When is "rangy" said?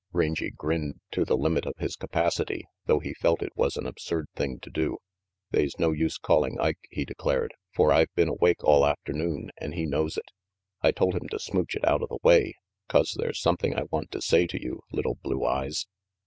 0.13-0.49